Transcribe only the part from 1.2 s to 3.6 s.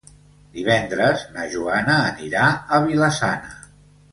na Joana anirà a Vila-sana.